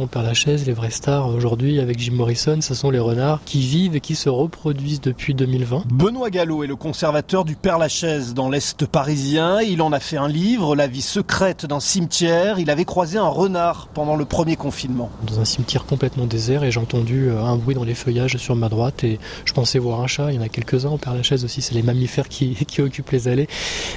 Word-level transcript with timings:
On 0.00 0.06
perd 0.06 0.26
la 0.26 0.34
chaise, 0.34 0.64
les 0.64 0.74
vrais 0.74 0.92
stars 0.92 1.26
aujourd'hui 1.26 1.80
avec 1.80 1.98
Jim 1.98 2.12
Morrison, 2.12 2.60
ce 2.60 2.72
sont 2.72 2.92
les 2.92 3.00
renards 3.00 3.40
qui 3.44 3.58
vivent 3.58 3.96
et 3.96 4.00
qui 4.00 4.14
se 4.14 4.28
reproduisent 4.28 5.00
depuis 5.00 5.34
2020. 5.34 5.86
Benoît 5.90 6.30
Gallo 6.30 6.62
est 6.62 6.68
le 6.68 6.76
conservateur 6.76 7.44
du 7.44 7.56
Père 7.56 7.78
Lachaise 7.78 8.32
dans 8.32 8.48
l'Est 8.48 8.86
parisien. 8.86 9.60
Il 9.60 9.82
en 9.82 9.90
a 9.90 9.98
fait 9.98 10.16
un 10.16 10.28
livre, 10.28 10.76
La 10.76 10.86
vie 10.86 11.02
secrète 11.02 11.66
d'un 11.66 11.80
cimetière. 11.80 12.60
Il 12.60 12.70
avait 12.70 12.84
croisé 12.84 13.18
un 13.18 13.26
renard 13.26 13.88
pendant 13.92 14.14
le 14.14 14.24
premier 14.24 14.54
confinement. 14.54 15.10
Dans 15.26 15.40
un 15.40 15.44
cimetière 15.44 15.84
complètement 15.84 16.26
désert 16.26 16.62
et 16.62 16.70
j'ai 16.70 16.78
entendu 16.78 17.30
euh, 17.30 17.42
un 17.42 17.56
bruit 17.56 17.74
dans 17.74 17.82
les 17.82 17.94
feuillages 17.94 18.36
sur 18.36 18.54
ma 18.54 18.68
droite 18.68 19.02
et 19.02 19.18
je 19.46 19.52
pensais 19.52 19.80
voir 19.80 20.00
un 20.00 20.06
chat. 20.06 20.30
Il 20.30 20.36
y 20.36 20.38
en 20.38 20.42
a 20.42 20.48
quelques-uns 20.48 20.90
au 20.90 20.98
Père 20.98 21.14
Lachaise 21.14 21.44
aussi, 21.44 21.60
c'est 21.60 21.74
les 21.74 21.82
mammifères 21.82 22.28
qui, 22.28 22.54
qui 22.68 22.82
occupent 22.82 23.10
les 23.10 23.26
allées. 23.26 23.48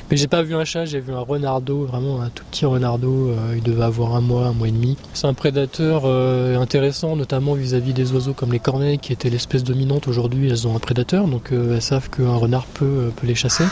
Mais 0.09 0.17
j'ai 0.17 0.27
pas 0.27 0.41
vu 0.41 0.55
un 0.55 0.65
chat, 0.65 0.85
j'ai 0.85 0.99
vu 0.99 1.13
un 1.13 1.19
renardeau, 1.19 1.85
vraiment 1.85 2.21
un 2.21 2.29
tout 2.29 2.43
petit 2.49 2.65
renardeau. 2.65 3.29
Euh, 3.29 3.53
il 3.55 3.61
devait 3.61 3.83
avoir 3.83 4.15
un 4.15 4.21
mois, 4.21 4.47
un 4.47 4.53
mois 4.53 4.67
et 4.67 4.71
demi. 4.71 4.97
C'est 5.13 5.27
un 5.27 5.35
prédateur 5.35 5.90
euh, 6.05 6.57
intéressant, 6.57 7.15
notamment 7.15 7.53
vis-à-vis 7.53 7.93
des 7.93 8.11
oiseaux 8.13 8.33
comme 8.33 8.51
les 8.51 8.59
corneilles, 8.59 8.99
qui 8.99 9.13
étaient 9.13 9.29
l'espèce 9.29 9.63
dominante. 9.63 10.07
Aujourd'hui, 10.07 10.49
elles 10.49 10.67
ont 10.67 10.75
un 10.75 10.79
prédateur, 10.79 11.27
donc 11.27 11.51
euh, 11.51 11.75
elles 11.75 11.81
savent 11.81 12.09
qu'un 12.09 12.35
renard 12.35 12.65
peut, 12.65 12.85
euh, 12.85 13.09
les 13.23 13.35
chasser. 13.35 13.65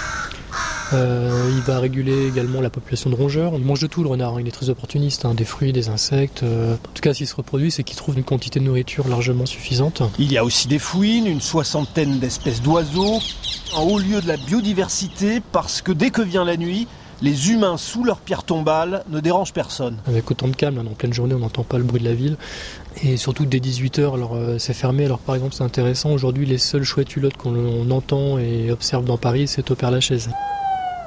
il 0.92 1.62
va 1.66 1.80
réguler 1.80 2.28
également 2.28 2.62
la 2.62 2.70
population 2.70 3.10
de 3.10 3.16
rongeurs. 3.16 3.54
Il 3.56 3.64
mange 3.64 3.82
de 3.82 3.88
tout 3.88 4.04
le 4.04 4.10
renard, 4.10 4.36
hein. 4.36 4.42
il 4.42 4.48
est 4.48 4.52
très 4.52 4.70
opportuniste, 4.70 5.26
hein. 5.26 5.34
des 5.34 5.46
fruits, 5.46 5.72
des 5.72 5.90
insectes. 5.90 6.44
en 6.44 6.94
tout 6.94 7.02
cas, 7.02 7.14
s'il 7.14 7.28
se 7.28 7.36
reproduit, 7.36 7.72
c'est 7.72 7.84
qu'il 7.84 7.98
trouve 7.98 8.18
une 8.18 8.24
quantité 8.24 8.60
de 8.60 8.66
nourriture 8.66 9.08
largement 9.08 9.46
suffisante. 9.46 10.02
Il 10.18 10.32
y 10.32 10.38
a 10.38 10.44
aussi 10.44 10.68
des 10.68 10.80
fouines, 10.80 11.28
une 11.28 11.42
soixantaine 11.42 12.20
d'espèces 12.20 12.62
d'oiseaux, 12.62 13.20
un 13.78 13.82
haut 13.82 14.00
lieu 14.00 14.22
de 14.22 14.28
la 14.28 14.38
biodiversité, 14.38 15.42
parce 15.52 15.82
que 15.82 15.92
dès 15.92 16.10
que 16.10 16.22
vient 16.22 16.46
la 16.46 16.58
nuit, 16.58 16.88
les 17.22 17.52
humains 17.52 17.78
sous 17.78 18.04
leur 18.04 18.18
pierre 18.18 18.44
tombale 18.44 19.04
ne 19.10 19.20
dérangent 19.20 19.54
personne. 19.54 19.98
Avec 20.08 20.30
autant 20.32 20.48
de 20.48 20.56
calme, 20.56 20.80
en 20.80 20.94
pleine 20.94 21.14
journée, 21.14 21.34
on 21.34 21.40
n'entend 21.40 21.64
pas 21.64 21.78
le 21.78 21.84
bruit 21.84 22.00
de 22.00 22.06
la 22.06 22.14
ville. 22.14 22.38
Et 23.04 23.18
surtout 23.18 23.46
dès 23.46 23.60
18h, 23.60 24.14
alors 24.14 24.36
euh, 24.36 24.58
c'est 24.58 24.74
fermé. 24.74 25.06
Alors 25.06 25.20
par 25.20 25.36
exemple, 25.36 25.54
c'est 25.54 25.64
intéressant, 25.64 26.12
aujourd'hui, 26.12 26.46
les 26.46 26.58
seules 26.58 26.84
chouettes 26.84 27.16
hulottes 27.16 27.38
qu'on 27.38 27.90
entend 27.92 28.38
et 28.40 28.72
observe 28.72 29.06
dans 29.06 29.18
Paris, 29.18 29.48
c'est 29.48 29.70
au 29.72 29.76
Père-Lachaise. 29.76 30.30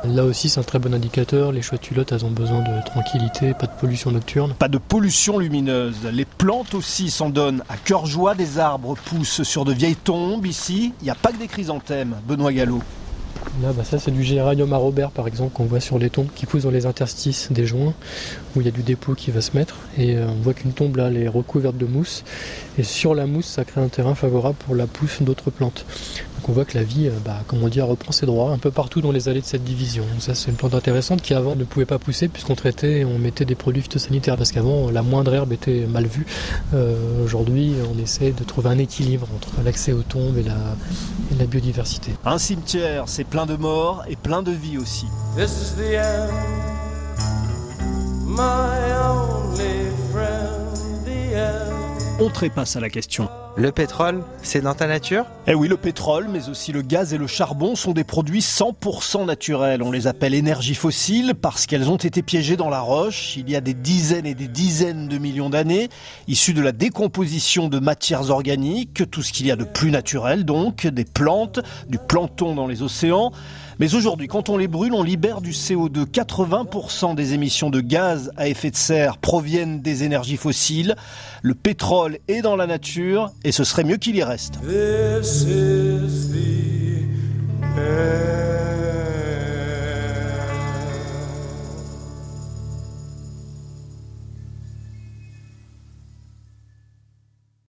Là 0.05 0.25
aussi, 0.25 0.49
c'est 0.49 0.59
un 0.59 0.65
très 0.65 0.81
bon 0.81 0.93
indicateur. 0.95 1.53
Les 1.53 1.63
chouettes 1.63 1.89
hulottes, 1.91 2.11
elles 2.11 2.25
ont 2.25 2.31
besoin 2.31 2.61
de 2.61 2.85
tranquillité, 2.85 3.55
pas 3.55 3.67
de 3.67 3.73
pollution 3.81 4.11
nocturne. 4.11 4.53
Pas 4.59 4.69
de 4.69 4.79
pollution 4.79 5.39
lumineuse. 5.39 5.97
Les 6.13 6.25
plantes 6.25 6.75
aussi 6.75 7.09
s'en 7.09 7.31
donnent 7.31 7.63
à 7.69 7.77
cœur 7.77 8.07
joie. 8.07 8.35
Des 8.35 8.59
arbres 8.59 8.97
poussent 9.05 9.45
sur 9.45 9.65
de 9.65 9.73
vieilles 9.73 9.95
tombes. 9.95 10.45
Ici, 10.45 10.93
il 11.01 11.05
n'y 11.05 11.11
a 11.11 11.15
pas 11.15 11.31
que 11.31 11.39
des 11.39 11.47
chrysanthèmes. 11.47 12.17
Benoît 12.27 12.53
Gallo. 12.53 12.83
Là, 13.63 13.73
bah, 13.73 13.85
ça, 13.85 13.99
c'est 13.99 14.11
du 14.11 14.23
géranium 14.23 14.73
à 14.73 14.77
Robert, 14.77 15.11
par 15.11 15.29
exemple, 15.29 15.53
qu'on 15.53 15.65
voit 15.65 15.81
sur 15.81 15.99
les 15.99 16.11
tombes 16.11 16.29
qui 16.35 16.47
poussent 16.47 16.63
dans 16.63 16.71
les 16.71 16.87
interstices 16.87 17.53
des 17.53 17.67
joints, 17.67 17.95
où 18.55 18.61
il 18.61 18.65
y 18.65 18.69
a 18.69 18.73
du 18.73 18.83
dépôt 18.83 19.15
qui 19.15 19.31
va 19.31 19.41
se 19.41 19.57
mettre. 19.57 19.77
Et 19.99 20.17
euh, 20.17 20.27
on 20.29 20.41
voit 20.43 20.55
qu'une 20.55 20.73
tombe, 20.73 20.97
là, 20.97 21.11
est 21.11 21.29
recouverte 21.29 21.77
de 21.77 21.87
mousse. 21.87 22.25
Et 22.79 22.83
sur 22.83 23.15
la 23.15 23.27
mousse, 23.27 23.47
ça 23.47 23.65
crée 23.65 23.81
un 23.81 23.89
terrain 23.89 24.15
favorable 24.15 24.57
pour 24.67 24.75
la 24.75 24.87
pousse 24.87 25.23
d'autres 25.23 25.51
plantes. 25.51 25.85
Donc 26.43 26.49
on 26.49 26.53
voit 26.55 26.65
que 26.65 26.77
la 26.77 26.83
vie, 26.83 27.07
euh, 27.07 27.13
bah, 27.25 27.37
comme 27.47 27.63
on 27.63 27.69
dit, 27.69 27.81
reprend 27.81 28.11
ses 28.11 28.27
droits 28.27 28.51
un 28.51 28.59
peu 28.59 28.73
partout 28.73 29.01
dans 29.01 29.13
les 29.13 29.29
allées 29.29 29.43
de 29.43 29.47
cette 29.47 29.63
division. 29.63 30.03
Ça, 30.19 30.35
c'est 30.35 30.51
une 30.51 30.57
plante 30.57 30.75
intéressante 30.75 31.23
qui 31.23 31.35
avant 31.35 31.55
ne 31.55 31.63
pouvait 31.63 31.87
pas 31.87 32.01
pousser 32.01 32.27
puisqu'on 32.27 32.57
traitait 32.57 33.05
on 33.05 33.17
mettait 33.17 33.45
des 33.45 33.55
produits 33.55 33.81
phytosanitaires 33.81 34.37
parce 34.37 34.51
qu'avant 34.51 34.91
la 34.91 35.03
moindre 35.03 35.33
herbe 35.33 35.53
était 35.53 35.87
mal 35.87 36.07
vue. 36.07 36.27
Euh, 36.75 37.25
aujourd'hui, 37.25 37.75
on 37.95 37.97
essaie 38.03 38.33
de 38.33 38.43
trouver 38.43 38.71
un 38.71 38.79
équilibre 38.79 39.29
entre 39.37 39.63
l'accès 39.65 39.93
aux 39.93 40.03
tombes 40.03 40.37
et 40.37 40.43
la, 40.43 40.57
et 41.31 41.39
la 41.39 41.47
biodiversité. 41.47 42.11
Un 42.25 42.39
cimetière, 42.39 43.05
c'est 43.07 43.23
plein 43.23 43.47
de 43.47 43.55
morts 43.55 44.03
et 44.09 44.17
plein 44.17 44.43
de 44.43 44.51
vie 44.51 44.79
aussi. 44.79 45.07
This 45.37 45.53
is 45.53 45.77
the 45.77 45.95
end, 45.95 46.33
my 48.27 48.91
only 49.01 49.93
friend, 50.11 51.07
the 51.07 51.37
end. 51.37 51.73
On 52.19 52.31
trépasse 52.31 52.75
à 52.75 52.81
la 52.81 52.91
question. 52.91 53.29
Le 53.55 53.71
pétrole, 53.71 54.25
c'est 54.43 54.63
dans 54.63 54.73
ta 54.73 54.87
nature? 54.87 55.27
Eh 55.47 55.53
oui, 55.55 55.69
le 55.69 55.77
pétrole, 55.77 56.27
mais 56.33 56.49
aussi 56.49 56.73
le 56.73 56.81
gaz 56.81 57.13
et 57.13 57.19
le 57.19 57.27
charbon 57.27 57.77
sont 57.77 57.93
des 57.93 58.03
produits 58.03 58.41
100% 58.41 59.27
naturels. 59.27 59.83
On 59.83 59.91
les 59.91 60.07
appelle 60.07 60.33
énergies 60.33 60.75
fossiles 60.75 61.35
parce 61.35 61.67
qu'elles 61.67 61.91
ont 61.91 61.99
été 61.99 62.23
piégées 62.23 62.57
dans 62.57 62.71
la 62.71 62.81
roche 62.81 63.37
il 63.37 63.51
y 63.51 63.55
a 63.55 63.61
des 63.61 63.75
dizaines 63.75 64.25
et 64.25 64.35
des 64.35 64.49
dizaines 64.49 65.07
de 65.07 65.19
millions 65.19 65.51
d'années, 65.51 65.91
issues 66.29 66.55
de 66.55 66.63
la 66.63 66.73
décomposition 66.73 67.69
de 67.69 67.79
matières 67.79 68.31
organiques, 68.31 69.11
tout 69.11 69.23
ce 69.23 69.35
qu'il 69.35 69.47
y 69.47 69.51
a 69.51 69.57
de 69.57 69.65
plus 69.65 69.91
naturel 69.91 70.47
donc, 70.47 70.87
des 70.87 71.05
plantes, 71.05 71.61
du 71.91 71.99
plancton 71.99 72.55
dans 72.55 72.67
les 72.67 72.81
océans. 72.81 73.33
Mais 73.79 73.95
aujourd'hui, 73.95 74.29
quand 74.29 74.49
on 74.49 74.57
les 74.57 74.69
brûle, 74.69 74.95
on 74.95 75.03
libère 75.03 75.41
du 75.41 75.51
CO2. 75.51 76.05
80% 76.05 77.15
des 77.15 77.35
émissions 77.35 77.69
de 77.69 77.81
gaz 77.81 78.31
à 78.37 78.49
effet 78.49 78.71
de 78.71 78.77
serre 78.77 79.19
proviennent 79.19 79.81
des 79.81 80.05
énergies 80.05 80.37
fossiles. 80.37 80.95
Le 81.43 81.55
pétrole 81.55 82.19
est 82.29 82.43
dans 82.43 82.55
la 82.55 82.67
nature 82.67 83.33
et 83.45 83.53
ce 83.53 83.65
serait 83.65 83.85
mieux 83.85 83.97
qu'il 83.97 84.17
y 84.17 84.23
reste. 84.23 84.55